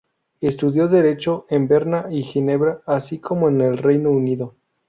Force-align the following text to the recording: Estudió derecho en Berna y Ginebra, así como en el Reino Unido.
Estudió 0.39 0.87
derecho 0.87 1.45
en 1.47 1.67
Berna 1.67 2.07
y 2.09 2.23
Ginebra, 2.23 2.81
así 2.87 3.19
como 3.19 3.49
en 3.49 3.61
el 3.61 3.77
Reino 3.77 4.09
Unido. 4.09 4.55